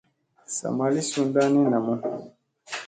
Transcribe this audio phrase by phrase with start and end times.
[0.55, 1.95] Sa ma li sunda ni namu.